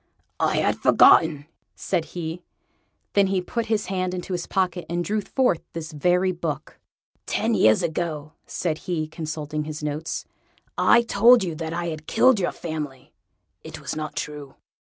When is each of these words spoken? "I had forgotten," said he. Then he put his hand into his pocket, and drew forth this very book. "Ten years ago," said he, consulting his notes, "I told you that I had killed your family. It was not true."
"I 0.39 0.57
had 0.57 0.79
forgotten," 0.79 1.45
said 1.75 2.05
he. 2.17 2.41
Then 3.13 3.27
he 3.27 3.39
put 3.39 3.67
his 3.67 3.85
hand 3.85 4.15
into 4.15 4.33
his 4.33 4.47
pocket, 4.47 4.87
and 4.89 5.05
drew 5.05 5.21
forth 5.21 5.61
this 5.73 5.91
very 5.91 6.31
book. 6.31 6.79
"Ten 7.27 7.53
years 7.53 7.83
ago," 7.83 8.33
said 8.47 8.79
he, 8.89 9.07
consulting 9.07 9.65
his 9.65 9.83
notes, 9.83 10.25
"I 10.75 11.03
told 11.03 11.43
you 11.43 11.53
that 11.53 11.71
I 11.73 11.89
had 11.89 12.07
killed 12.07 12.39
your 12.39 12.51
family. 12.51 13.13
It 13.63 13.79
was 13.79 13.95
not 13.95 14.15
true." 14.15 14.55